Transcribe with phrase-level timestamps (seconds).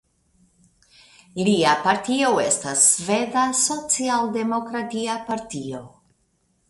[1.47, 5.85] Lia partio estas Sveda socialdemokratia partio.